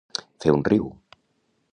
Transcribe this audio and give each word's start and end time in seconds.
Fer 0.45 0.53
un 0.53 0.63
riu. 0.69 0.89